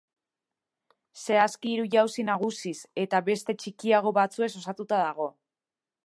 Zehazki 1.23 1.69
hiru 1.73 1.83
jauzi 1.95 2.25
nagusiz 2.29 2.75
eta 3.03 3.21
beste 3.27 3.55
txikiago 3.65 4.15
batzuez 4.19 4.49
osatuta 4.63 5.03
daude. 5.03 5.29